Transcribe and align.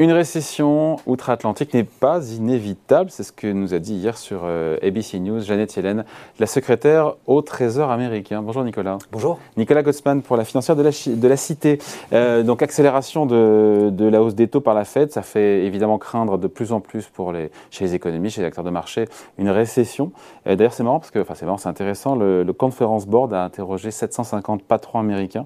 Une 0.00 0.12
récession 0.12 0.96
outre-Atlantique 1.04 1.74
n'est 1.74 1.84
pas 1.84 2.26
inévitable, 2.30 3.10
c'est 3.10 3.22
ce 3.22 3.32
que 3.32 3.46
nous 3.46 3.74
a 3.74 3.78
dit 3.78 3.92
hier 3.92 4.16
sur 4.16 4.44
euh, 4.44 4.78
ABC 4.82 5.20
News 5.20 5.42
Jeannette 5.42 5.76
Yellen, 5.76 6.06
la 6.38 6.46
secrétaire 6.46 7.16
au 7.26 7.42
Trésor 7.42 7.90
américain. 7.90 8.40
Bonjour 8.40 8.64
Nicolas. 8.64 8.96
Bonjour. 9.12 9.38
Nicolas 9.58 9.82
Gosman 9.82 10.22
pour 10.22 10.38
la 10.38 10.46
financière 10.46 10.74
de 10.74 10.82
la, 10.82 10.90
de 10.90 11.28
la 11.28 11.36
Cité. 11.36 11.80
Euh, 12.14 12.42
donc 12.42 12.62
accélération 12.62 13.26
de, 13.26 13.90
de, 13.92 14.06
la 14.06 14.22
hausse 14.22 14.34
des 14.34 14.48
taux 14.48 14.62
par 14.62 14.72
la 14.72 14.86
Fed, 14.86 15.12
ça 15.12 15.20
fait 15.20 15.66
évidemment 15.66 15.98
craindre 15.98 16.38
de 16.38 16.46
plus 16.46 16.72
en 16.72 16.80
plus 16.80 17.04
pour 17.04 17.30
les, 17.32 17.50
chez 17.70 17.84
les 17.84 17.94
économistes, 17.94 18.36
chez 18.36 18.40
les 18.40 18.46
acteurs 18.46 18.64
de 18.64 18.70
marché, 18.70 19.06
une 19.36 19.50
récession. 19.50 20.12
Euh, 20.46 20.56
d'ailleurs 20.56 20.72
c'est 20.72 20.82
marrant 20.82 21.00
parce 21.00 21.10
que, 21.10 21.18
enfin 21.18 21.34
c'est 21.34 21.44
marrant, 21.44 21.58
c'est 21.58 21.68
intéressant, 21.68 22.16
le, 22.16 22.42
le 22.42 22.52
Conference 22.54 23.06
Board 23.06 23.34
a 23.34 23.44
interrogé 23.44 23.90
750 23.90 24.62
patrons 24.62 24.98
américains. 24.98 25.44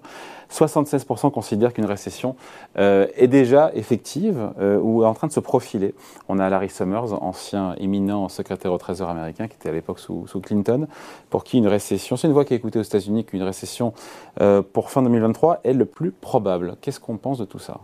76% 0.55 1.31
considèrent 1.31 1.73
qu'une 1.73 1.85
récession 1.85 2.37
euh, 2.79 3.07
est 3.17 3.27
déjà 3.29 3.71
effective 3.75 4.44
euh, 4.61 4.79
ou 4.81 5.03
est 5.03 5.07
en 5.07 5.15
train 5.15 5.27
de 5.27 5.33
se 5.33 5.41
profiler. 5.41 5.95
On 6.29 6.39
a 6.39 6.49
Larry 6.49 6.69
Summers, 6.69 7.23
ancien 7.23 7.75
éminent 7.79 8.29
secrétaire 8.29 8.73
au 8.73 8.79
Trésor 8.79 9.09
américain, 9.09 9.49
qui 9.49 9.57
était 9.57 9.69
à 9.69 9.73
l'époque 9.73 9.99
sous, 9.99 10.27
sous, 10.27 10.41
Clinton, 10.41 10.87
pour 11.31 11.45
qui 11.45 11.59
une 11.59 11.69
récession, 11.69 12.17
c'est 12.17 12.27
une 12.27 12.33
voix 12.33 12.45
qui 12.45 12.55
est 12.55 12.57
écoutée 12.57 12.79
aux 12.79 12.83
États-Unis, 12.83 13.25
qu'une 13.25 13.43
récession 13.43 13.93
euh, 14.41 14.63
pour 14.63 14.91
fin 14.91 15.03
2023 15.03 15.61
est 15.65 15.73
le 15.73 15.85
plus 15.85 16.11
probable. 16.11 16.77
Qu'est-ce 16.81 17.01
qu'on 17.01 17.17
pense 17.17 17.39
de 17.39 17.45
tout 17.45 17.59
ça? 17.59 17.81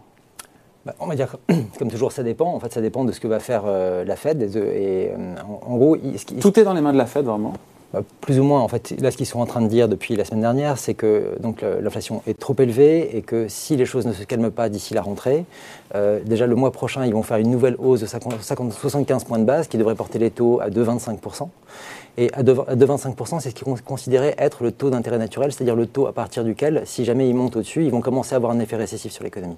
Bah, 0.87 0.95
on 1.01 1.07
va 1.07 1.15
dire, 1.15 1.37
comme 1.79 1.91
toujours, 1.91 2.13
ça 2.13 2.23
dépend. 2.23 2.55
En 2.55 2.61
fait, 2.61 2.73
ça 2.73 2.81
dépend 2.81 3.05
de 3.05 3.13
ce 3.13 3.21
que 3.21 3.29
va 3.29 3.39
faire 3.39 3.65
la 3.67 4.17
Fed. 4.17 4.43
Et, 4.43 4.57
et 4.57 5.13
en, 5.15 5.73
en, 5.73 5.77
gros, 5.77 5.97
tout 6.41 6.59
est 6.59 6.65
dans 6.65 6.73
les 6.73 6.81
mains 6.81 6.93
de 6.93 6.99
la 6.99 7.07
Fed, 7.07 7.27
vraiment? 7.27 7.53
Bah, 7.93 8.03
plus 8.21 8.39
ou 8.39 8.45
moins, 8.45 8.61
en 8.61 8.69
fait, 8.69 8.95
là, 9.01 9.11
ce 9.11 9.17
qu'ils 9.17 9.27
sont 9.27 9.41
en 9.41 9.47
train 9.47 9.61
de 9.61 9.67
dire 9.67 9.89
depuis 9.89 10.15
la 10.15 10.25
semaine 10.25 10.43
dernière, 10.43 10.79
c'est 10.79 10.95
que 10.95 11.37
l'inflation 11.81 12.23
est 12.29 12.39
trop 12.39 12.55
élevée 12.59 13.17
et 13.17 13.23
que 13.23 13.49
si 13.49 13.77
les 13.77 13.85
choses 13.85 14.07
ne 14.07 14.13
se 14.13 14.23
calment 14.23 14.53
pas 14.53 14.69
d'ici 14.69 14.95
la 14.95 15.03
rentrée, 15.03 15.45
euh, 15.97 16.21
déjà 16.25 16.47
le 16.47 16.55
mois 16.55 16.71
prochain, 16.71 17.05
ils 17.05 17.13
vont 17.13 17.25
faire 17.25 17.39
une 17.39 17.51
nouvelle 17.51 17.75
hausse 17.79 18.01
de 18.01 18.07
50, 18.07 18.41
75 18.41 19.25
points 19.25 19.41
de 19.41 19.45
base 19.45 19.67
qui 19.67 19.77
devrait 19.77 19.97
porter 19.97 20.21
les 20.21 20.31
taux 20.31 20.61
à 20.61 20.71
2,25%. 20.71 21.49
Et 22.17 22.33
à 22.33 22.43
2,25%, 22.43 23.41
c'est 23.41 23.51
ce 23.51 23.55
qu'ils 23.55 23.67
considéraient 23.83 24.37
être 24.39 24.63
le 24.63 24.71
taux 24.71 24.91
d'intérêt 24.91 25.19
naturel, 25.19 25.53
c'est-à-dire 25.53 25.77
le 25.77 25.87
taux 25.87 26.07
à 26.07 26.13
partir 26.13 26.45
duquel, 26.45 26.83
si 26.85 27.05
jamais 27.05 27.29
ils 27.29 27.35
montent 27.35 27.57
au-dessus, 27.57 27.85
ils 27.85 27.91
vont 27.91 28.01
commencer 28.01 28.35
à 28.35 28.37
avoir 28.37 28.53
un 28.53 28.61
effet 28.61 28.77
récessif 28.77 29.11
sur 29.11 29.25
l'économie. 29.25 29.57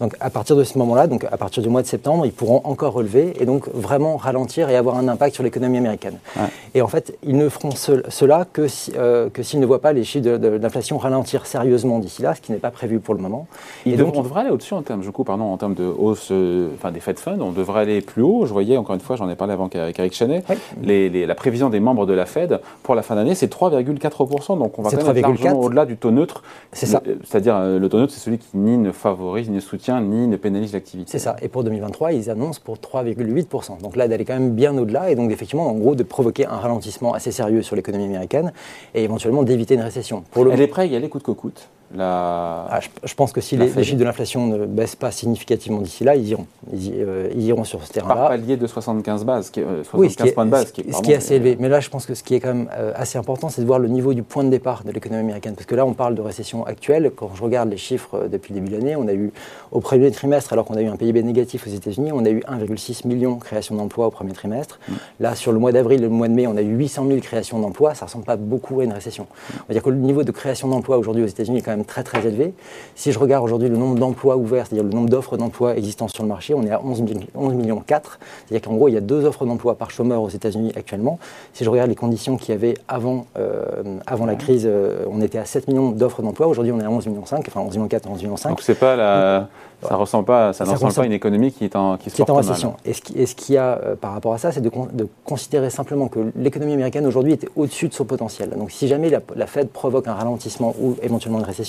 Donc 0.00 0.14
à 0.20 0.30
partir 0.30 0.56
de 0.56 0.64
ce 0.64 0.78
moment-là, 0.78 1.06
donc 1.06 1.24
à 1.24 1.36
partir 1.36 1.62
du 1.62 1.68
mois 1.68 1.82
de 1.82 1.86
septembre, 1.86 2.26
ils 2.26 2.32
pourront 2.32 2.60
encore 2.64 2.92
relever 2.92 3.34
et 3.40 3.46
donc 3.46 3.68
vraiment 3.72 4.16
ralentir 4.16 4.68
et 4.68 4.76
avoir 4.76 4.96
un 4.96 5.08
impact 5.08 5.34
sur 5.34 5.42
l'économie 5.42 5.78
américaine. 5.78 6.18
Ouais. 6.36 6.48
Et 6.74 6.82
en 6.82 6.88
fait, 6.88 7.16
ils 7.22 7.36
ne 7.36 7.48
feront 7.48 7.70
ce, 7.70 8.02
cela 8.08 8.46
que 8.50 8.68
s'ils 8.68 8.92
si, 8.94 8.98
euh, 8.98 9.30
ne 9.54 9.66
voient 9.66 9.80
pas 9.80 9.92
les 9.92 10.04
chiffres 10.04 10.36
d'inflation 10.36 10.98
ralentir 10.98 11.46
sérieusement 11.46 11.98
d'ici 11.98 12.22
là, 12.22 12.34
ce 12.34 12.40
qui 12.40 12.52
n'est 12.52 12.58
pas 12.58 12.70
prévu 12.70 13.00
pour 13.00 13.14
le 13.14 13.20
moment. 13.20 13.46
Et 13.84 13.96
donc, 13.96 14.14
on 14.16 14.22
devrait 14.22 14.42
aller 14.42 14.50
au-dessus 14.50 14.74
en 14.74 14.82
termes, 14.82 15.00
du 15.00 15.10
coup, 15.10 15.24
pardon, 15.24 15.44
en 15.44 15.56
termes 15.56 15.74
de 15.74 15.84
hausse, 15.84 16.28
euh, 16.30 16.68
enfin 16.74 16.92
des 16.92 17.00
Fed 17.00 17.18
Funds, 17.18 17.40
on 17.40 17.52
devrait 17.52 17.80
aller 17.80 18.00
plus 18.00 18.22
haut. 18.22 18.46
Je 18.46 18.52
voyais 18.52 18.76
encore 18.76 18.94
une 18.94 19.00
fois, 19.00 19.16
j'en 19.16 19.28
ai 19.28 19.36
parlé 19.36 19.54
avant 19.54 19.68
avec 19.72 19.98
Eric 19.98 20.14
Chenet, 20.14 20.42
oui. 20.48 20.56
les, 20.82 21.08
les, 21.08 21.26
la 21.26 21.34
prévision 21.34 21.70
des 21.70 21.80
membres 21.80 22.06
de 22.06 22.12
la 22.12 22.26
Fed 22.26 22.60
pour 22.82 22.94
la 22.94 23.02
fin 23.02 23.14
d'année, 23.14 23.34
c'est 23.34 23.50
3,4%. 23.52 24.58
Donc 24.58 24.78
on 24.78 24.82
va 24.82 24.90
quand 24.90 25.12
même 25.12 25.22
largement 25.22 25.60
au-delà 25.60 25.86
du 25.86 25.96
taux 25.96 26.10
neutre. 26.10 26.42
C'est 26.72 26.86
ça. 26.86 27.02
C'est-à-dire 27.24 27.56
euh, 27.56 27.78
le 27.78 27.88
taux 27.88 27.98
neutre, 27.98 28.12
c'est 28.12 28.20
celui 28.20 28.38
qui 28.38 28.48
ni 28.54 28.76
ne 28.76 28.92
favorise, 28.92 29.48
ni 29.48 29.56
ne 29.56 29.60
soutient, 29.60 29.85
ni 29.94 30.26
ne 30.26 30.36
pénalise 30.36 30.72
l'activité. 30.72 31.10
C'est 31.10 31.18
ça. 31.18 31.36
Et 31.42 31.48
pour 31.48 31.64
2023, 31.64 32.12
ils 32.12 32.30
annoncent 32.30 32.60
pour 32.62 32.76
3,8%. 32.76 33.80
Donc 33.80 33.96
là, 33.96 34.08
d'aller 34.08 34.24
quand 34.24 34.34
même 34.34 34.54
bien 34.54 34.76
au-delà 34.76 35.10
et 35.10 35.14
donc 35.14 35.30
effectivement, 35.30 35.68
en 35.68 35.74
gros, 35.74 35.94
de 35.94 36.02
provoquer 36.02 36.46
un 36.46 36.56
ralentissement 36.56 37.14
assez 37.14 37.32
sérieux 37.32 37.62
sur 37.62 37.76
l'économie 37.76 38.04
américaine 38.04 38.52
et 38.94 39.04
éventuellement 39.04 39.42
d'éviter 39.42 39.74
une 39.74 39.80
récession. 39.80 40.24
Pour 40.30 40.44
le 40.44 40.52
Elle 40.52 40.60
est 40.60 40.66
prête 40.66 40.90
à 40.90 40.92
y 40.92 40.96
aller 40.96 41.08
coûte 41.08 41.22
que 41.22 41.32
coûte 41.32 41.68
la... 41.94 42.66
Ah, 42.68 42.80
je, 42.80 42.88
je, 43.04 43.14
pense 43.14 43.32
que 43.32 43.40
si 43.40 43.56
les, 43.56 43.68
les, 43.68 43.84
chiffres 43.84 43.98
de 43.98 44.04
l'inflation 44.04 44.46
ne 44.46 44.66
baissent 44.66 44.96
pas 44.96 45.10
significativement 45.12 45.80
d'ici 45.80 46.02
là, 46.04 46.16
ils 46.16 46.28
iront. 46.28 46.46
Ils, 46.72 46.92
euh, 46.96 47.30
ils 47.34 47.44
iront 47.44 47.64
sur 47.64 47.84
ce 47.84 47.92
terrain-là. 47.92 48.14
Par 48.14 48.28
palier 48.28 48.56
de 48.56 48.66
75 48.66 49.24
bases, 49.24 49.50
qui 49.50 49.60
est, 49.60 49.64
euh, 49.64 49.84
75 49.84 50.00
oui, 50.00 50.10
ce 50.10 50.16
qui 50.16 50.28
est, 50.28 50.32
points 50.32 50.46
de 50.46 50.50
base. 50.50 50.66
Ce 50.66 50.72
qui 50.72 50.80
est, 50.80 50.92
ce 50.92 51.02
qui 51.02 51.12
est 51.12 51.16
assez 51.16 51.38
mais... 51.38 51.50
élevé. 51.50 51.56
Mais 51.60 51.68
là, 51.68 51.80
je 51.80 51.88
pense 51.88 52.06
que 52.06 52.14
ce 52.14 52.24
qui 52.24 52.34
est 52.34 52.40
quand 52.40 52.54
même 52.54 52.68
euh, 52.76 52.92
assez 52.96 53.18
important, 53.18 53.48
c'est 53.48 53.62
de 53.62 53.66
voir 53.66 53.78
le 53.78 53.88
niveau 53.88 54.14
du 54.14 54.22
point 54.24 54.42
de 54.42 54.48
départ 54.48 54.82
de 54.82 54.90
l'économie 54.90 55.20
américaine. 55.20 55.54
Parce 55.54 55.66
que 55.66 55.76
là, 55.76 55.86
on 55.86 55.94
parle 55.94 56.16
de 56.16 56.22
récession 56.22 56.66
actuelle. 56.66 57.12
Quand 57.14 57.30
je 57.34 57.42
regarde 57.42 57.70
les 57.70 57.76
chiffres 57.76 58.14
euh, 58.14 58.28
depuis 58.28 58.52
le 58.52 58.60
début 58.60 58.72
de 58.72 58.78
l'année, 58.78 58.96
on 58.96 59.06
a 59.06 59.14
eu 59.14 59.32
au 59.70 59.80
premier 59.80 60.10
trimestre, 60.10 60.52
alors 60.52 60.64
qu'on 60.64 60.74
a 60.74 60.82
eu 60.82 60.88
un 60.88 60.96
PIB 60.96 61.22
négatif 61.22 61.66
aux 61.66 61.70
États-Unis, 61.70 62.10
on 62.12 62.24
a 62.24 62.30
eu 62.30 62.40
1,6 62.40 63.06
million 63.06 63.36
de 63.36 63.42
créations 63.42 63.76
d'emplois 63.76 64.08
au 64.08 64.10
premier 64.10 64.32
trimestre. 64.32 64.80
Mm. 64.88 64.92
Là, 65.20 65.34
sur 65.36 65.52
le 65.52 65.60
mois 65.60 65.70
d'avril 65.70 66.00
et 66.00 66.02
le 66.02 66.08
mois 66.08 66.26
de 66.26 66.34
mai, 66.34 66.46
on 66.48 66.56
a 66.56 66.62
eu 66.62 66.76
800 66.76 67.06
000 67.06 67.20
créations 67.20 67.60
d'emplois. 67.60 67.94
Ça 67.94 68.06
ne 68.06 68.08
ressemble 68.08 68.24
pas 68.24 68.36
beaucoup 68.36 68.80
à 68.80 68.84
une 68.84 68.92
récession. 68.92 69.26
On 69.54 69.68
va 69.68 69.74
dire 69.74 69.82
que 69.82 69.90
le 69.90 69.96
niveau 69.96 70.24
de 70.24 70.32
création 70.32 70.68
d'emplois 70.68 70.98
aujourd'hui 70.98 71.22
aux 71.22 71.28
États-Unis 71.28 71.58
est 71.58 71.62
quand 71.62 71.70
même 71.70 71.75
très 71.84 72.02
très 72.02 72.26
élevé. 72.26 72.54
Si 72.94 73.12
je 73.12 73.18
regarde 73.18 73.44
aujourd'hui 73.44 73.68
le 73.68 73.76
nombre 73.76 73.98
d'emplois 73.98 74.36
ouverts, 74.36 74.66
c'est-à-dire 74.66 74.84
le 74.84 74.94
nombre 74.94 75.08
d'offres 75.08 75.36
d'emploi 75.36 75.76
existants 75.76 76.08
sur 76.08 76.22
le 76.22 76.28
marché, 76.28 76.54
on 76.54 76.62
est 76.62 76.70
à 76.70 76.82
11, 76.82 77.04
11 77.34 77.54
millions 77.54 77.82
4. 77.86 78.18
C'est-à-dire 78.46 78.68
qu'en 78.68 78.76
gros, 78.76 78.88
il 78.88 78.94
y 78.94 78.96
a 78.96 79.00
deux 79.00 79.24
offres 79.24 79.44
d'emploi 79.46 79.76
par 79.76 79.90
chômeur 79.90 80.22
aux 80.22 80.28
États-Unis 80.28 80.72
actuellement. 80.76 81.18
Si 81.52 81.64
je 81.64 81.70
regarde 81.70 81.88
les 81.88 81.96
conditions 81.96 82.36
qu'il 82.36 82.50
y 82.50 82.52
avait 82.56 82.74
avant, 82.88 83.26
euh, 83.38 83.64
avant 84.06 84.26
la 84.26 84.34
crise, 84.34 84.64
euh, 84.66 85.04
on 85.10 85.20
était 85.20 85.38
à 85.38 85.44
7 85.44 85.68
millions 85.68 85.90
d'offres 85.90 86.22
d'emploi. 86.22 86.46
Aujourd'hui, 86.46 86.72
on 86.72 86.80
est 86.80 86.84
à 86.84 86.90
11 86.90 87.06
millions 87.06 87.26
5, 87.26 87.44
enfin 87.48 87.60
11 87.60 87.76
millions 87.76 87.88
4, 87.88 88.08
11 88.08 88.22
millions 88.22 88.36
5. 88.36 88.48
Donc 88.50 88.60
c'est 88.62 88.74
pas 88.74 88.96
la... 88.96 89.48
Ça 89.82 89.94
ne 89.94 90.00
ressemble 90.00 90.24
pas, 90.24 90.52
ça, 90.52 90.64
ça 90.64 90.72
ressemble 90.72 90.94
pas 90.94 91.02
à 91.02 91.06
une 91.06 91.12
économie 91.12 91.52
qui 91.52 91.64
est 91.64 91.76
en, 91.76 91.98
qui 91.98 92.10
qui 92.10 92.22
est 92.22 92.30
en 92.30 92.34
récession. 92.34 92.70
Mal. 92.70 92.78
Et 92.86 92.92
ce 92.94 93.02
qu'il 93.02 93.26
qui 93.26 93.52
y 93.52 93.56
a 93.58 93.78
euh, 93.84 93.94
par 93.94 94.12
rapport 94.12 94.32
à 94.32 94.38
ça, 94.38 94.50
c'est 94.50 94.62
de, 94.62 94.70
con, 94.70 94.88
de, 94.90 95.06
considérer 95.24 95.68
simplement 95.68 96.08
que 96.08 96.32
l'économie 96.34 96.72
américaine 96.72 97.06
aujourd'hui 97.06 97.34
était 97.34 97.48
au-dessus 97.56 97.88
de 97.88 97.94
son 97.94 98.06
potentiel. 98.06 98.50
Donc 98.56 98.70
si 98.70 98.88
jamais 98.88 99.10
la, 99.10 99.20
la, 99.34 99.46
Fed 99.46 99.68
provoque 99.68 100.08
un 100.08 100.14
ralentissement 100.14 100.74
ou 100.80 100.96
éventuellement 101.02 101.38
une 101.40 101.44
récession, 101.44 101.65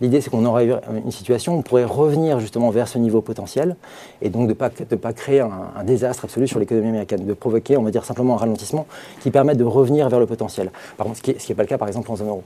l'idée 0.00 0.20
c'est 0.20 0.30
qu'on 0.30 0.44
aurait 0.44 0.68
une 1.04 1.10
situation 1.10 1.54
où 1.54 1.58
on 1.58 1.62
pourrait 1.62 1.84
revenir 1.84 2.40
justement 2.40 2.70
vers 2.70 2.88
ce 2.88 2.98
niveau 2.98 3.20
potentiel 3.20 3.76
et 4.20 4.28
donc 4.28 4.48
de 4.48 4.54
ne 4.54 4.96
pas, 4.96 5.12
créer 5.12 5.40
un, 5.40 5.84
désastre 5.84 6.24
absolu 6.24 6.46
sur 6.46 6.58
l'économie 6.58 6.88
américaine, 6.88 7.24
de 7.24 7.34
provoquer, 7.34 7.76
on 7.76 7.82
va 7.82 7.90
dire 7.90 8.04
simplement 8.04 8.34
un 8.34 8.38
ralentissement 8.38 8.86
qui 9.20 9.30
permette 9.30 9.58
de 9.58 9.64
revenir 9.64 10.08
vers 10.08 10.20
le 10.20 10.26
potentiel. 10.26 10.70
Par 10.96 11.06
contre, 11.06 11.18
ce 11.18 11.22
qui 11.22 11.34
n'est 11.48 11.56
pas 11.56 11.62
le 11.62 11.68
cas 11.68 11.78
par 11.78 11.88
exemple 11.88 12.10
en 12.10 12.16
zone 12.16 12.28
euro. 12.28 12.42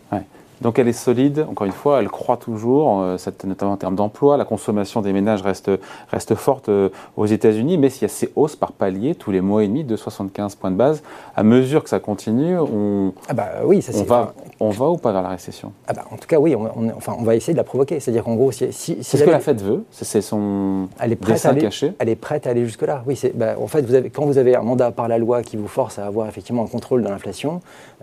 Donc 0.62 0.78
elle 0.78 0.88
est 0.88 0.92
solide, 0.92 1.46
encore 1.48 1.66
une 1.66 1.72
fois, 1.72 2.00
elle 2.00 2.08
croît 2.08 2.36
toujours, 2.36 3.02
euh, 3.02 3.16
notamment 3.44 3.72
en 3.72 3.76
termes 3.76 3.96
d'emploi. 3.96 4.36
La 4.36 4.44
consommation 4.44 5.02
des 5.02 5.12
ménages 5.12 5.42
reste, 5.42 5.70
reste 6.10 6.34
forte 6.34 6.68
euh, 6.68 6.88
aux 7.16 7.26
États-Unis, 7.26 7.76
mais 7.76 7.90
s'il 7.90 8.02
y 8.02 8.04
a 8.06 8.08
ces 8.08 8.32
hausses 8.36 8.56
par 8.56 8.72
palier 8.72 9.14
tous 9.14 9.30
les 9.30 9.40
mois 9.40 9.64
et 9.64 9.68
demi 9.68 9.84
de 9.84 9.96
75 9.96 10.54
points 10.54 10.70
de 10.70 10.76
base, 10.76 11.02
à 11.36 11.42
mesure 11.42 11.82
que 11.82 11.90
ça 11.90 12.00
continue, 12.00 12.58
on, 12.58 13.12
ah 13.28 13.34
bah 13.34 13.48
oui, 13.64 13.82
ça, 13.82 13.92
on, 13.94 14.04
va, 14.04 14.34
on 14.60 14.70
va 14.70 14.88
ou 14.88 14.96
pas 14.96 15.12
vers 15.12 15.22
la 15.22 15.28
récession? 15.28 15.72
Ah 15.88 15.92
bah 15.92 16.04
En 16.10 16.16
tout 16.16 16.26
cas, 16.26 16.38
oui, 16.38 16.54
on, 16.56 16.70
on, 16.74 16.88
enfin, 16.96 17.14
on 17.18 17.22
va 17.22 17.36
essayer 17.36 17.52
de 17.52 17.58
la 17.58 17.64
provoquer. 17.64 18.00
C'est-à-dire 18.00 18.24
qu'en 18.24 18.34
gros, 18.34 18.50
si, 18.50 18.72
si, 18.72 19.02
si 19.02 19.18
ce 19.18 19.24
que 19.24 19.30
la 19.30 19.40
Fed 19.40 19.60
veut, 19.60 19.84
c'est 19.90 20.22
son 20.22 20.88
elle 20.98 21.12
est 21.12 21.16
prête 21.16 21.44
à 21.44 21.50
aller, 21.50 21.60
caché. 21.60 21.92
Elle 21.98 22.08
est 22.08 22.16
prête 22.16 22.46
à 22.46 22.50
aller 22.50 22.64
jusque-là. 22.64 23.02
Oui, 23.06 23.20
bah, 23.34 23.56
en 23.60 23.66
fait, 23.66 23.82
vous 23.82 23.94
avez, 23.94 24.08
quand 24.08 24.24
vous 24.24 24.38
avez 24.38 24.56
un 24.56 24.62
mandat 24.62 24.90
par 24.90 25.08
la 25.08 25.18
loi 25.18 25.42
qui 25.42 25.56
vous 25.56 25.68
force 25.68 25.98
à 25.98 26.06
avoir 26.06 26.28
effectivement 26.28 26.64
un 26.64 26.68
contrôle 26.68 27.02
de 27.02 27.08
l'inflation, 27.08 27.60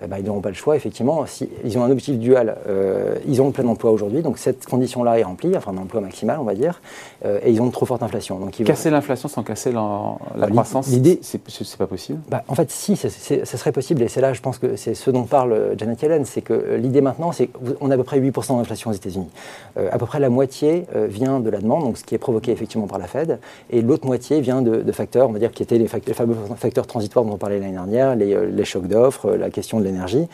bah, 0.07 0.19
ils 0.19 0.25
n'auront 0.25 0.41
pas 0.41 0.49
le 0.49 0.55
choix, 0.55 0.75
effectivement. 0.75 1.25
Si, 1.25 1.49
ils 1.63 1.77
ont 1.77 1.83
un 1.83 1.89
objectif 1.89 2.19
dual. 2.19 2.42
Euh, 2.67 3.15
ils 3.27 3.41
ont 3.41 3.47
le 3.47 3.51
plein 3.51 3.67
emploi 3.67 3.91
aujourd'hui, 3.91 4.21
donc 4.21 4.37
cette 4.37 4.65
condition-là 4.65 5.19
est 5.19 5.23
remplie, 5.23 5.55
enfin 5.55 5.71
un 5.71 5.77
emploi 5.77 6.01
maximal, 6.01 6.37
on 6.39 6.43
va 6.43 6.55
dire, 6.55 6.81
euh, 7.25 7.39
et 7.43 7.51
ils 7.51 7.61
ont 7.61 7.65
une 7.65 7.71
trop 7.71 7.85
forte 7.85 8.03
inflation. 8.03 8.39
Donc 8.39 8.59
ils 8.59 8.65
casser 8.65 8.89
vont... 8.89 8.95
l'inflation 8.95 9.29
sans 9.29 9.43
casser 9.43 9.71
la, 9.71 10.15
la 10.35 10.47
croissance, 10.47 10.87
l'idée, 10.87 11.19
c'est 11.21 11.39
pas 11.77 11.87
possible. 11.87 12.19
Bah, 12.29 12.43
en 12.47 12.55
fait, 12.55 12.71
si, 12.71 12.95
ce 12.95 13.09
serait 13.45 13.71
possible, 13.71 14.01
et 14.01 14.07
c'est 14.07 14.21
là, 14.21 14.33
je 14.33 14.41
pense 14.41 14.57
que 14.57 14.75
c'est 14.75 14.93
ce 14.93 15.11
dont 15.11 15.23
parle 15.23 15.53
euh, 15.53 15.77
Janet 15.77 16.01
Yellen, 16.01 16.25
c'est 16.25 16.41
que 16.41 16.75
l'idée 16.75 17.01
maintenant, 17.01 17.31
c'est 17.31 17.47
qu'on 17.47 17.91
a 17.91 17.93
à 17.93 17.97
peu 17.97 18.03
près 18.03 18.19
8% 18.19 18.57
d'inflation 18.57 18.91
aux 18.91 18.93
États-Unis. 18.93 19.29
Euh, 19.77 19.89
à 19.91 19.97
peu 19.97 20.05
près 20.05 20.19
la 20.19 20.29
moitié 20.29 20.85
vient 21.07 21.39
de 21.39 21.49
la 21.49 21.59
demande, 21.59 21.83
donc 21.83 21.97
ce 21.97 22.03
qui 22.03 22.15
est 22.15 22.19
provoqué 22.19 22.51
effectivement 22.51 22.87
par 22.87 22.99
la 22.99 23.07
Fed, 23.07 23.39
et 23.69 23.81
l'autre 23.81 24.05
moitié 24.05 24.41
vient 24.41 24.61
de, 24.61 24.81
de, 24.81 24.91
facteurs, 24.91 25.29
on 25.29 25.33
va 25.33 25.39
dire, 25.39 25.51
qui 25.51 25.63
étaient 25.63 25.77
les, 25.77 25.87
facteurs, 25.87 26.09
les 26.09 26.13
fameux 26.13 26.35
facteurs 26.57 26.87
transitoires 26.87 27.25
dont 27.25 27.33
on 27.33 27.37
parlait 27.37 27.59
l'année 27.59 27.73
dernière, 27.73 28.15
les, 28.15 28.47
les 28.47 28.65
chocs 28.65 28.87
d'offres, 28.87 29.31
la 29.31 29.49
question 29.49 29.79
de 29.79 29.85
l'énergie. 29.85 30.27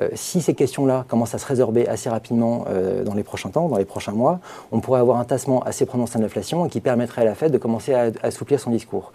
Euh, 0.00 0.08
si 0.14 0.42
ces 0.42 0.54
questions-là 0.54 1.04
commencent 1.08 1.34
à 1.34 1.38
se 1.38 1.46
résorber 1.46 1.88
assez 1.88 2.08
rapidement 2.08 2.64
euh, 2.68 3.04
dans 3.04 3.14
les 3.14 3.22
prochains 3.22 3.50
temps, 3.50 3.68
dans 3.68 3.78
les 3.78 3.84
prochains 3.84 4.12
mois, 4.12 4.40
on 4.72 4.80
pourrait 4.80 5.00
avoir 5.00 5.18
un 5.18 5.24
tassement 5.24 5.62
assez 5.62 5.86
prononcé 5.86 6.18
de 6.18 6.22
l'inflation 6.22 6.68
qui 6.68 6.80
permettrait 6.80 7.22
à 7.22 7.24
la 7.24 7.34
Fed 7.34 7.52
de 7.52 7.58
commencer 7.58 7.94
à, 7.94 8.10
assouplir 8.22 8.60
son 8.60 8.70
discours. 8.70 9.12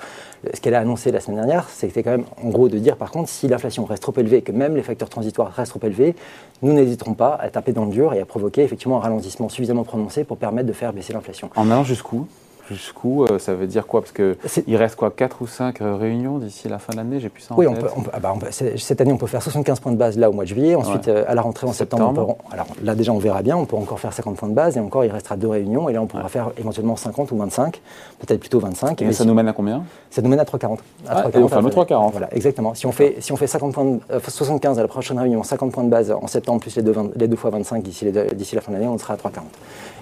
Ce 0.53 0.59
qu'elle 0.59 0.75
a 0.75 0.79
annoncé 0.79 1.11
la 1.11 1.19
semaine 1.19 1.37
dernière, 1.37 1.69
c'était 1.69 2.03
quand 2.03 2.11
même 2.11 2.25
en 2.43 2.49
gros 2.49 2.69
de 2.69 2.77
dire 2.77 2.97
par 2.97 3.11
contre, 3.11 3.29
si 3.29 3.47
l'inflation 3.47 3.85
reste 3.85 4.03
trop 4.03 4.13
élevée, 4.17 4.41
que 4.41 4.51
même 4.51 4.75
les 4.75 4.83
facteurs 4.83 5.09
transitoires 5.09 5.51
restent 5.51 5.71
trop 5.71 5.85
élevés, 5.85 6.15
nous 6.61 6.73
n'hésiterons 6.73 7.13
pas 7.13 7.35
à 7.39 7.49
taper 7.49 7.73
dans 7.73 7.85
le 7.85 7.91
dur 7.91 8.13
et 8.13 8.19
à 8.19 8.25
provoquer 8.25 8.63
effectivement 8.63 8.97
un 8.97 9.01
ralentissement 9.01 9.49
suffisamment 9.49 9.83
prononcé 9.83 10.23
pour 10.23 10.37
permettre 10.37 10.67
de 10.67 10.73
faire 10.73 10.93
baisser 10.93 11.13
l'inflation. 11.13 11.49
En 11.55 11.69
allant 11.69 11.83
jusqu'où? 11.83 12.27
Jusqu'où 12.71 13.25
euh, 13.25 13.39
Ça 13.39 13.53
veut 13.53 13.67
dire 13.67 13.87
quoi? 13.87 14.01
Parce 14.01 14.11
qu'il 14.11 14.75
reste 14.75 14.95
quoi 14.95 15.11
4 15.11 15.41
ou 15.41 15.47
5 15.47 15.81
euh, 15.81 15.95
réunions 15.95 16.37
d'ici 16.37 16.67
la 16.67 16.79
fin 16.79 16.93
de 16.93 16.97
l'année? 16.97 17.19
J'ai 17.19 17.29
plus 17.29 17.41
ça 17.41 17.53
en 17.53 17.57
Oui, 17.57 17.65
tête. 17.67 17.75
On 17.77 17.81
peut, 17.81 17.89
on 17.97 18.01
peut, 18.01 18.11
ah 18.13 18.19
bah 18.19 18.31
on 18.35 18.39
peut, 18.39 18.47
cette 18.51 19.01
année, 19.01 19.13
on 19.13 19.17
peut 19.17 19.27
faire 19.27 19.41
75 19.41 19.79
points 19.79 19.91
de 19.91 19.97
base 19.97 20.17
là 20.17 20.29
au 20.29 20.33
mois 20.33 20.43
de 20.43 20.49
juillet. 20.49 20.75
Ensuite, 20.75 21.07
ouais. 21.07 21.13
euh, 21.13 21.23
à 21.27 21.35
la 21.35 21.41
rentrée 21.41 21.67
en 21.67 21.73
septembre, 21.73 22.07
septembre. 22.09 22.35
On 22.39 22.49
peut, 22.49 22.53
alors 22.53 22.67
là 22.83 22.95
déjà, 22.95 23.11
on 23.11 23.19
verra 23.19 23.41
bien. 23.41 23.57
On 23.57 23.65
peut 23.65 23.75
encore 23.75 23.99
faire 23.99 24.13
50 24.13 24.37
points 24.37 24.49
de 24.49 24.53
base 24.53 24.77
et 24.77 24.79
encore, 24.79 25.05
il 25.05 25.11
restera 25.11 25.35
deux 25.35 25.49
réunions. 25.49 25.89
Et 25.89 25.93
là, 25.93 26.01
on 26.01 26.07
pourra 26.07 26.23
ouais. 26.23 26.29
faire 26.29 26.51
éventuellement 26.57 26.95
50 26.95 27.31
ou 27.31 27.37
25, 27.37 27.81
peut-être 28.19 28.39
plutôt 28.39 28.59
25. 28.59 29.01
Et, 29.01 29.05
et 29.05 29.13
ça 29.13 29.23
si, 29.23 29.27
nous 29.27 29.33
mène 29.33 29.47
à 29.47 29.53
combien? 29.53 29.83
Ça 30.09 30.21
nous 30.21 30.29
mène 30.29 30.39
à 30.39 30.43
3,40. 30.43 30.77
À 31.07 31.29
3,40. 31.29 31.39
Et 31.39 31.43
au 31.43 31.47
fameux 31.47 31.69
3,40. 31.69 32.11
Voilà, 32.11 32.33
exactement. 32.33 32.73
Si 32.73 32.85
on 32.85 32.91
fait, 32.91 33.17
si 33.19 33.31
on 33.31 33.35
fait 33.35 33.47
50 33.47 33.73
points 33.73 33.85
de, 33.85 33.99
euh, 34.11 34.19
75 34.27 34.79
à 34.79 34.81
la 34.81 34.87
prochaine 34.87 35.19
réunion, 35.19 35.43
50 35.43 35.71
points 35.71 35.83
de 35.83 35.89
base 35.89 36.11
en 36.11 36.27
septembre, 36.27 36.61
plus 36.61 36.75
les 36.75 36.83
deux, 36.83 36.91
20, 36.91 37.11
les 37.15 37.27
deux 37.27 37.35
fois 37.35 37.49
25 37.49 37.83
d'ici 37.83 38.11
la 38.11 38.61
fin 38.61 38.71
de 38.71 38.77
l'année, 38.77 38.87
on 38.87 38.97
sera 38.97 39.13
à 39.13 39.17
3,40. 39.17 39.41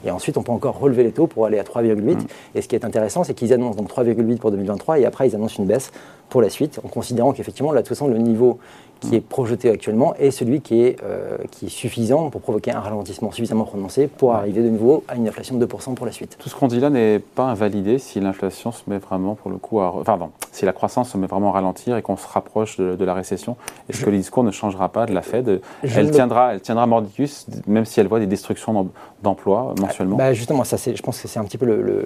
Et 0.05 0.11
ensuite, 0.11 0.37
on 0.37 0.43
peut 0.43 0.51
encore 0.51 0.79
relever 0.79 1.03
les 1.03 1.11
taux 1.11 1.27
pour 1.27 1.45
aller 1.45 1.59
à 1.59 1.63
3,8. 1.63 1.99
Mmh. 1.99 2.17
Et 2.59 2.61
ce 2.61 2.67
qui 2.67 2.75
est 2.75 2.83
intéressant, 2.83 3.23
c'est 3.23 3.33
qu'ils 3.33 3.53
annoncent 3.53 3.77
donc 3.77 3.89
3,8 3.89 4.37
pour 4.37 4.51
2023 4.51 4.99
et 4.99 5.05
après 5.05 5.29
ils 5.29 5.33
annoncent 5.33 5.55
une 5.59 5.65
baisse 5.65 5.91
pour 6.29 6.41
la 6.41 6.49
suite, 6.49 6.79
en 6.83 6.87
considérant 6.87 7.33
qu'effectivement, 7.33 7.71
là, 7.71 7.81
de 7.81 7.87
toute 7.87 7.97
façon, 7.97 8.07
le 8.07 8.17
niveau 8.17 8.59
qui 8.99 9.15
est 9.15 9.21
projeté 9.21 9.69
actuellement 9.69 10.13
est 10.15 10.31
celui 10.31 10.61
qui 10.61 10.81
est, 10.81 10.97
euh, 11.03 11.37
qui 11.51 11.67
est 11.67 11.69
suffisant 11.69 12.29
pour 12.29 12.41
provoquer 12.41 12.71
un 12.71 12.79
ralentissement 12.79 13.31
suffisamment 13.31 13.63
prononcé 13.63 14.07
pour 14.07 14.33
arriver 14.33 14.61
de 14.61 14.69
nouveau 14.69 15.03
à 15.07 15.15
une 15.15 15.27
inflation 15.27 15.57
de 15.57 15.65
2% 15.65 15.93
pour 15.95 16.05
la 16.05 16.11
suite. 16.11 16.37
Tout 16.39 16.49
ce 16.49 16.55
qu'on 16.55 16.67
dit 16.67 16.79
là 16.79 16.89
n'est 16.89 17.19
pas 17.19 17.45
invalidé 17.45 17.99
si 17.99 18.19
l'inflation 18.19 18.71
se 18.71 18.81
met 18.87 18.97
vraiment 18.97 19.35
pour 19.35 19.51
le 19.51 19.57
coup 19.57 19.79
à... 19.79 20.03
Pardon, 20.03 20.31
si 20.51 20.65
la 20.65 20.73
croissance 20.73 21.11
se 21.11 21.17
met 21.17 21.27
vraiment 21.27 21.49
à 21.49 21.53
ralentir 21.53 21.97
et 21.97 22.01
qu'on 22.01 22.17
se 22.17 22.27
rapproche 22.27 22.77
de, 22.77 23.05
la 23.05 23.13
récession. 23.13 23.55
Est-ce 23.89 24.03
que 24.03 24.09
le 24.09 24.17
discours 24.17 24.43
ne 24.43 24.51
changera 24.51 24.89
pas 24.89 25.05
de 25.05 25.13
la 25.13 25.21
Fed 25.21 25.61
elle 25.83 26.11
tiendra, 26.11 26.53
elle 26.53 26.61
tiendra 26.61 26.85
mordicus, 26.85 27.47
même 27.65 27.85
si 27.85 27.99
elle 27.99 28.07
voit 28.07 28.19
des 28.19 28.27
destructions 28.27 28.89
d'emplois 29.23 29.73
mensuellement 29.79 30.17
bah 30.17 30.33
Justement, 30.33 30.63
ça, 30.63 30.77
je 30.77 31.01
pense 31.01 31.21
que 31.21 31.27
c'est 31.27 31.39
un 31.39 31.45
petit 31.45 31.57
peu 31.57 31.65
le, 31.65 31.81
le, 31.81 32.05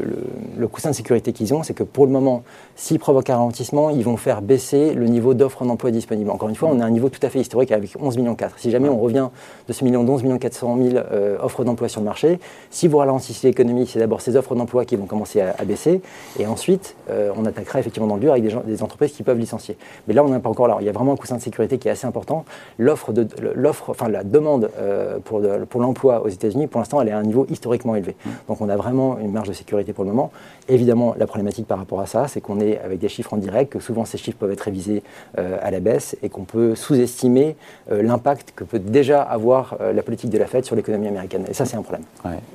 le 0.56 0.68
coussin 0.68 0.92
de 0.92 0.96
sécurité 0.96 1.34
qu'ils 1.34 1.54
ont, 1.54 1.64
c'est 1.64 1.74
que 1.74 1.84
pour 1.84 2.06
le 2.06 2.12
moment, 2.12 2.44
s'ils 2.76 3.00
provoquent 3.00 3.32
un 3.32 3.38
ralentissement, 3.38 3.90
ils 3.90 4.04
vont 4.04 4.13
faire 4.18 4.42
baisser 4.42 4.94
le 4.94 5.08
niveau 5.08 5.34
d'offres 5.34 5.66
d'emploi 5.66 5.92
disponibles. 5.92 6.30
Encore 6.30 6.50
une 6.50 6.56
fois, 6.56 6.70
on 6.72 6.80
a 6.80 6.86
un 6.86 6.90
niveau 6.90 7.10
tout 7.10 7.20
à 7.24 7.30
fait 7.30 7.40
historique 7.40 7.72
avec 7.72 7.96
11 8.00 8.18
millions 8.18 8.36
4. 8.36 8.60
Si 8.60 8.72
jamais 8.72 8.90
on 8.90 8.98
revient 8.98 9.30
de 9.68 9.74
ce 9.74 9.84
million 9.84 10.04
d'11 10.04 10.24
millions 10.24 10.38
400 10.38 10.78
000 10.78 10.98
euh, 10.98 11.38
offres 11.42 11.64
d'emploi 11.64 11.88
sur 11.90 12.02
le 12.02 12.06
marché, 12.06 12.40
si 12.70 12.88
vous 12.88 12.98
ralentissez 12.98 13.48
l'économie, 13.48 13.88
c'est 13.88 14.00
d'abord 14.00 14.22
ces 14.22 14.36
offres 14.36 14.56
d'emploi 14.56 14.86
qui 14.86 14.96
vont 14.96 15.06
commencer 15.06 15.42
à, 15.42 15.64
baisser, 15.66 16.02
et 16.40 16.46
ensuite 16.46 16.96
euh, 17.10 17.32
on 17.38 17.46
attaquera 17.46 17.80
effectivement 17.80 18.08
dans 18.08 18.16
le 18.16 18.22
dur 18.22 18.32
avec 18.32 18.44
des, 18.44 18.50
gens, 18.50 18.64
des, 18.66 18.84
entreprises 18.84 19.12
qui 19.12 19.24
peuvent 19.24 19.40
licencier. 19.40 19.78
Mais 20.08 20.14
là, 20.14 20.24
on 20.24 20.30
n'est 20.30 20.40
pas 20.40 20.50
encore 20.50 20.68
là. 20.68 20.78
Il 20.80 20.86
y 20.86 20.90
a 20.90 20.92
vraiment 20.92 21.14
un 21.14 21.18
coussin 21.18 21.38
de 21.38 21.42
sécurité 21.42 21.78
qui 21.78 21.88
est 21.88 21.92
assez 21.92 22.08
important. 22.08 22.46
L'offre, 22.78 23.14
de, 23.14 23.28
l'offre, 23.56 23.90
enfin 23.90 24.10
la 24.10 24.24
demande 24.24 24.70
euh, 24.78 25.20
pour, 25.24 25.42
pour 25.70 25.82
l'emploi 25.82 26.24
aux 26.24 26.30
États-Unis, 26.30 26.68
pour 26.68 26.80
l'instant, 26.80 27.02
elle 27.02 27.10
est 27.10 27.12
à 27.12 27.18
un 27.18 27.24
niveau 27.24 27.46
historiquement 27.50 27.96
élevé. 27.96 28.16
Mmh. 28.26 28.30
Donc 28.48 28.62
on 28.62 28.70
a 28.70 28.76
vraiment 28.76 29.18
une 29.20 29.32
marge 29.32 29.48
de 29.48 29.54
sécurité 29.54 29.94
pour 29.94 30.04
le 30.04 30.12
moment. 30.12 30.32
Évidemment, 30.70 31.16
la 31.18 31.28
problématique 31.28 31.68
par 31.68 31.78
rapport 31.78 32.00
à 32.00 32.06
ça, 32.06 32.28
c'est 32.28 32.42
qu'on 32.42 32.60
est 32.60 32.80
avec 32.80 33.00
des 33.00 33.10
chiffres 33.10 33.34
en 33.34 33.38
direct, 33.38 33.74
que 33.74 33.80
souvent 33.80 34.03
ces 34.06 34.18
chiffres 34.18 34.38
peuvent 34.38 34.52
être 34.52 34.62
révisés 34.62 35.04
à 35.38 35.72
la 35.72 35.80
baisse 35.80 36.16
et 36.22 36.30
qu'on 36.30 36.44
peut 36.44 36.76
sous-estimer 36.76 37.56
euh, 37.92 38.02
l'impact 38.02 38.54
que 38.56 38.64
peut 38.64 38.80
déjà 38.80 39.22
avoir 39.22 39.76
euh, 39.82 39.94
la 39.94 40.04
politique 40.04 40.30
de 40.30 40.38
la 40.38 40.46
Fed 40.46 40.66
sur 40.66 40.76
l'économie 40.76 41.08
américaine. 41.08 41.46
Et 41.50 41.54
ça, 41.54 41.66
c'est 41.66 41.78
un 41.78 41.82
problème. 41.82 42.04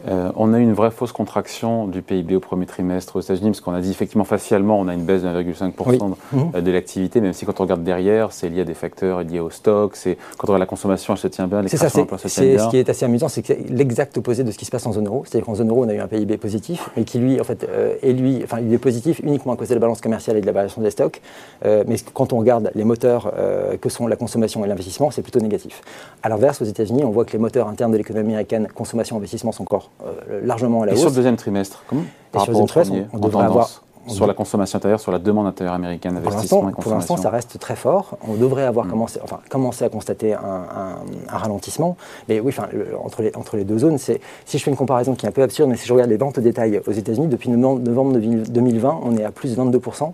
Euh, 0.08 0.30
on 0.36 0.52
a 0.54 0.58
eu 0.58 0.62
une 0.62 0.72
vraie 0.72 0.90
fausse 0.90 1.12
contraction 1.12 1.86
du 1.86 2.02
PIB 2.02 2.36
au 2.36 2.40
premier 2.40 2.66
trimestre 2.66 3.16
aux 3.16 3.20
États-Unis, 3.20 3.50
parce 3.50 3.60
qu'on 3.60 3.74
a 3.74 3.80
dit 3.80 3.90
effectivement 3.90 4.24
facialement, 4.24 4.78
on 4.78 4.88
a 4.88 4.94
une 4.94 5.04
baisse 5.04 5.22
de 5.22 5.28
1,5% 5.28 6.14
mhm. 6.32 6.62
de 6.62 6.70
l'activité, 6.70 7.20
même 7.20 7.32
si 7.32 7.46
quand 7.46 7.60
on 7.60 7.64
regarde 7.64 7.82
derrière, 7.82 8.32
c'est 8.32 8.48
lié 8.48 8.62
à 8.62 8.64
des 8.64 8.74
facteurs 8.74 9.22
liés 9.22 9.40
au 9.40 9.50
stock, 9.50 9.96
c'est 9.96 10.16
quand 10.36 10.48
on 10.48 10.52
regarde 10.52 10.60
la 10.60 10.66
consommation, 10.66 11.14
elle 11.14 11.20
se 11.20 11.28
tient 11.28 11.46
bien, 11.46 11.62
l'extraction 11.62 12.00
d'emploi 12.00 12.18
se 12.18 12.28
tient 12.28 12.44
bien. 12.44 12.64
Ce 12.64 12.70
qui 12.70 12.78
est 12.78 12.88
assez 12.88 13.04
amusant, 13.04 13.28
c'est 13.28 13.42
que 13.42 13.48
c'est 13.48 13.68
l'exact 13.68 14.16
opposé 14.18 14.44
de 14.44 14.50
ce 14.50 14.58
qui 14.58 14.64
se 14.64 14.70
passe 14.70 14.86
en 14.86 14.92
zone 14.92 15.06
euro. 15.06 15.24
C'est-à-dire 15.26 15.46
qu'en 15.46 15.54
zone 15.54 15.70
euro, 15.70 15.84
on 15.84 15.88
a 15.88 15.94
eu 15.94 16.00
un 16.00 16.08
PIB 16.08 16.36
positif, 16.36 16.90
mais 16.96 17.04
qui 17.04 17.18
lui, 17.18 17.40
en 17.40 17.44
fait, 17.44 17.66
est 18.02 18.12
lui, 18.12 18.40
enfin, 18.44 18.60
il 18.60 18.72
est 18.72 18.78
positif 18.78 19.20
uniquement 19.22 19.52
à 19.52 19.56
cause 19.56 19.68
de 19.68 19.74
la 19.74 19.80
balance 19.80 20.00
commerciale 20.00 20.36
et 20.36 20.40
de 20.40 20.46
la 20.46 20.52
variation 20.52 20.82
des 20.82 20.90
stocks. 20.90 21.20
Mais 21.64 21.96
quand 22.14 22.32
on 22.32 22.38
regarde 22.38 22.70
les 22.74 22.84
moteurs 22.84 23.32
que 23.80 23.88
sont 23.88 24.06
la 24.06 24.16
consommation 24.16 24.64
et 24.64 24.68
l'investissement, 24.68 25.10
c'est 25.10 25.22
plutôt 25.22 25.40
négatif. 25.40 25.82
À 26.22 26.28
l'inverse, 26.28 26.62
aux 26.62 26.64
États-Unis, 26.64 27.04
on 27.04 27.10
voit 27.10 27.24
que 27.24 27.32
les 27.32 27.38
moteurs 27.38 27.68
internes 27.68 27.92
de 27.92 27.96
l'économie 27.96 28.32
américaine, 28.32 28.68
consommation, 28.74 29.16
investissement, 29.16 29.52
sont 29.52 29.62
encore 29.62 29.90
euh, 30.04 30.40
largement 30.44 30.82
à 30.82 30.86
la 30.86 30.92
hausse. 30.92 30.98
Et 30.98 31.02
sur 31.02 31.10
le 31.10 31.16
deuxième 31.16 31.36
trimestre, 31.36 31.84
comment 31.88 32.04
Par 32.32 32.42
sur 32.42 32.52
le 32.52 32.58
deuxième 32.60 32.84
trimestre, 32.84 33.08
on, 33.12 33.18
devrait 33.18 33.44
avoir 33.44 33.82
sur 34.08 34.26
la 34.26 34.34
consommation 34.34 34.76
intérieure, 34.76 35.00
sur 35.00 35.12
la 35.12 35.18
demande 35.18 35.46
intérieure 35.46 35.74
américaine, 35.74 36.16
investissement 36.16 36.68
et 36.68 36.72
consommation 36.72 36.82
Pour 36.82 36.92
l'instant, 36.92 37.16
ça 37.16 37.30
reste 37.30 37.58
très 37.58 37.76
fort. 37.76 38.18
On 38.26 38.34
devrait 38.34 38.64
avoir 38.64 38.86
mm. 38.86 38.90
commencé, 38.90 39.20
enfin, 39.22 39.40
commencé 39.48 39.84
à 39.84 39.88
constater 39.88 40.34
un, 40.34 40.96
ralentissement. 41.28 41.96
Mais 42.28 42.40
oui, 42.40 42.48
enfin, 42.56 42.68
entre, 43.02 43.22
les, 43.22 43.34
entre 43.36 43.56
les 43.56 43.64
deux 43.64 43.78
zones, 43.78 43.98
si 43.98 44.18
je 44.46 44.58
fais 44.58 44.70
une 44.70 44.76
comparaison 44.76 45.14
qui 45.14 45.26
est 45.26 45.28
un 45.28 45.32
peu 45.32 45.42
absurde, 45.42 45.70
mais 45.70 45.76
si 45.76 45.86
je 45.86 45.92
regarde 45.92 46.10
les 46.10 46.16
ventes 46.16 46.38
au 46.38 46.40
détail 46.40 46.80
aux 46.86 46.92
États-Unis, 46.92 47.28
depuis 47.28 47.50
novembre 47.50 48.18
2020, 48.18 49.00
on 49.02 49.16
est 49.16 49.24
à 49.24 49.30
plus 49.30 49.56
de 49.56 49.62
22% 49.62 50.12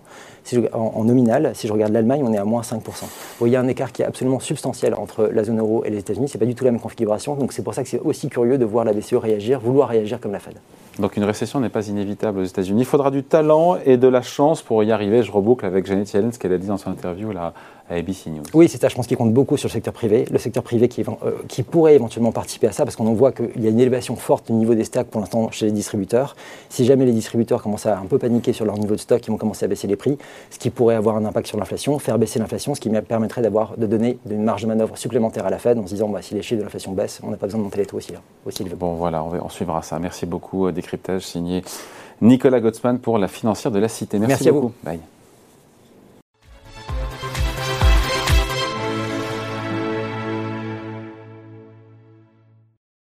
en, 0.73 1.03
nominal. 1.03 1.51
Si 1.53 1.67
je 1.67 1.73
regarde 1.73 1.93
l'Allemagne, 1.93 2.21
on 2.23 2.33
est 2.33 2.37
à 2.37 2.45
moins 2.45 2.61
5%. 2.61 2.81
il 3.41 3.47
y 3.47 3.55
a 3.55 3.59
un 3.59 3.67
écart 3.67 3.91
qui 3.91 4.01
est 4.01 4.05
absolument 4.05 4.39
substantiel 4.39 4.93
entre 4.93 5.29
la 5.31 5.43
zone 5.43 5.59
euro 5.59 5.83
et 5.85 5.89
les 5.89 5.99
États-Unis. 5.99 6.27
Ce 6.27 6.37
n'est 6.37 6.39
pas 6.39 6.45
du 6.45 6.55
tout 6.55 6.65
la 6.65 6.71
même 6.71 6.81
configuration. 6.81 7.35
Donc 7.35 7.53
c'est 7.53 7.63
pour 7.63 7.73
ça 7.73 7.83
que 7.83 7.89
c'est 7.89 7.99
aussi 7.99 8.29
curieux 8.29 8.57
de 8.57 8.65
voir 8.65 8.85
la 8.85 8.93
BCE 8.93 9.15
réagir, 9.15 9.59
vouloir 9.59 9.89
réagir 9.89 10.19
comme 10.19 10.31
la 10.31 10.39
Fed. 10.39 10.55
Donc 10.99 11.17
une 11.17 11.25
récession 11.25 11.59
n'est 11.59 11.69
pas 11.69 11.87
inévitable 11.87 12.39
aux 12.39 12.43
États-Unis. 12.43 12.81
Il 12.81 12.85
faudra 12.85 13.11
du 13.11 13.23
talent 13.23 13.77
et 13.85 13.97
de 13.97 14.07
la 14.07 14.21
chance 14.21 14.61
pour 14.61 14.83
y 14.83 14.91
arriver. 14.91 15.23
Je 15.23 15.31
reboucle 15.31 15.65
avec 15.65 15.85
Janet 15.85 16.11
Yellen, 16.13 16.31
ce 16.31 16.39
qu'elle 16.39 16.53
a 16.53 16.57
dit 16.57 16.67
dans 16.67 16.77
son 16.77 16.91
interview 16.91 17.31
là, 17.31 17.53
à 17.89 17.95
ABC 17.95 18.29
News. 18.29 18.43
Oui, 18.53 18.67
c'est 18.67 18.79
ça. 18.81 18.87
Je 18.87 18.95
pense 18.95 19.07
qu'il 19.07 19.17
compte 19.17 19.33
beaucoup 19.33 19.57
sur 19.57 19.67
le 19.67 19.73
secteur 19.73 19.93
privé. 19.93 20.25
Le 20.31 20.39
secteur 20.39 20.63
privé 20.63 20.87
qui, 20.87 21.01
euh, 21.01 21.31
qui 21.47 21.63
pourrait 21.63 21.95
éventuellement 21.95 22.31
participer 22.31 22.67
à 22.67 22.71
ça, 22.71 22.83
parce 22.83 22.95
qu'on 22.95 23.13
voit 23.13 23.31
qu'il 23.31 23.63
y 23.63 23.67
a 23.67 23.69
une 23.69 23.79
élévation 23.79 24.15
forte 24.15 24.47
du 24.47 24.53
niveau 24.53 24.73
des 24.75 24.83
stocks 24.83 25.07
pour 25.07 25.21
l'instant 25.21 25.51
chez 25.51 25.67
les 25.67 25.71
distributeurs. 25.71 26.35
Si 26.69 26.85
jamais 26.85 27.05
les 27.05 27.11
distributeurs 27.11 27.61
commencent 27.61 27.85
à 27.85 27.97
un 27.97 28.05
peu 28.05 28.17
paniquer 28.17 28.53
sur 28.53 28.65
leur 28.65 28.77
niveau 28.77 28.95
de 28.95 28.99
stock, 28.99 29.25
ils 29.25 29.31
vont 29.31 29.37
commencer 29.37 29.65
à 29.65 29.67
baisser 29.67 29.87
les 29.87 29.95
prix, 29.95 30.17
ce 30.49 30.59
qui 30.59 30.69
pourrait 30.69 30.95
avoir 30.95 31.15
un 31.15 31.25
impact 31.25 31.47
sur 31.47 31.57
l'inflation, 31.57 31.99
faire 31.99 32.17
baisser 32.17 32.39
l'inflation, 32.39 32.75
ce 32.75 32.81
qui 32.81 32.89
permettrait 32.89 33.41
d'avoir, 33.41 33.77
de 33.77 33.85
donner 33.85 34.17
une 34.29 34.43
marge 34.43 34.63
de 34.63 34.67
manœuvre 34.67 34.97
supplémentaire 34.97 35.45
à 35.45 35.49
la 35.49 35.59
Fed 35.59 35.77
en 35.77 35.83
se 35.85 35.93
disant 35.93 36.09
bah, 36.09 36.21
si 36.21 36.33
les 36.33 36.41
chiffres 36.41 36.59
de 36.59 36.63
l'inflation 36.63 36.91
baissent, 36.93 37.19
on 37.23 37.29
n'a 37.29 37.37
pas 37.37 37.47
besoin 37.47 37.59
de 37.59 37.63
monter 37.63 37.79
les 37.79 37.85
taux 37.85 37.97
aussi, 37.97 38.13
aussi 38.45 38.63
Bon, 38.63 38.95
voilà, 38.95 39.23
on, 39.23 39.31
on 39.45 39.49
suivra 39.49 39.81
ça. 39.81 39.99
Merci 39.99 40.25
beaucoup. 40.25 40.67
Euh, 40.67 40.71
décryptage 40.71 41.21
signé 41.23 41.63
Nicolas 42.21 42.59
Gottsman 42.59 42.99
pour 42.99 43.17
la 43.17 43.27
financière 43.27 43.71
de 43.71 43.79
la 43.79 43.87
Cité. 43.87 44.19
Merci, 44.19 44.49
beaucoup. 44.51 44.71
Bye. 44.83 44.99